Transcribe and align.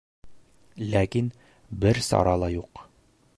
Ләкин 0.93 1.27
бер 1.85 2.01
сара 2.09 2.35
ла 2.45 2.51
юҡ. 2.57 2.87